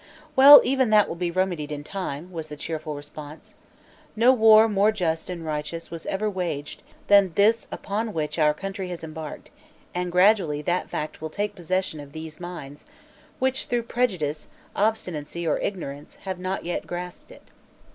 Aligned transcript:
"Well, 0.35 0.61
even 0.63 0.89
that 0.89 1.07
will 1.07 1.15
be 1.15 1.29
remedied 1.29 1.71
in 1.71 1.83
time," 1.83 2.31
was 2.31 2.47
the 2.47 2.55
cheerful 2.55 2.95
response. 2.95 3.53
"No 4.15 4.33
war 4.33 4.67
more 4.67 4.91
just 4.91 5.29
and 5.29 5.45
righteous 5.45 5.91
was 5.91 6.07
ever 6.07 6.27
waged 6.27 6.81
than 7.05 7.33
this 7.35 7.67
upon 7.71 8.11
which 8.11 8.39
our 8.39 8.55
country 8.55 8.89
has 8.89 9.03
embarked, 9.03 9.51
and 9.93 10.11
gradually 10.11 10.63
that 10.63 10.89
fact 10.89 11.21
will 11.21 11.29
take 11.29 11.53
possession 11.53 11.99
of 11.99 12.13
those 12.13 12.39
minds, 12.39 12.83
which, 13.37 13.67
through 13.67 13.83
prejudice, 13.83 14.47
obstinacy 14.75 15.47
or 15.47 15.59
ignorance, 15.59 16.15
have 16.25 16.39
not 16.39 16.65
yet 16.65 16.87
grasped 16.87 17.29
it. 17.31 17.43